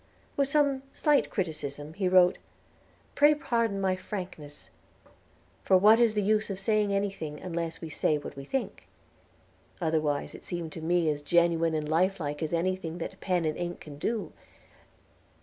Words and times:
With 0.35 0.47
some 0.47 0.81
slight 0.93 1.29
criticism, 1.29 1.93
he 1.93 2.07
wrote, 2.09 2.39
"Pray 3.13 3.35
pardon 3.35 3.79
my 3.79 3.95
frankness, 3.95 4.71
for 5.61 5.77
what 5.77 5.99
is 5.99 6.15
the 6.15 6.23
use 6.23 6.49
of 6.49 6.57
saying 6.59 6.91
anything, 6.91 7.39
unless 7.39 7.81
we 7.81 7.89
say 7.91 8.17
what 8.17 8.35
we 8.35 8.43
think?... 8.43 8.87
Otherwise 9.79 10.33
it 10.33 10.43
seemed 10.43 10.71
to 10.71 10.81
me 10.81 11.07
as 11.11 11.21
genuine 11.21 11.75
and 11.75 11.87
lifelike 11.87 12.41
as 12.41 12.51
anything 12.51 12.97
that 12.97 13.19
pen 13.21 13.45
and 13.45 13.55
ink 13.57 13.79
can 13.79 13.99
do. 13.99 14.33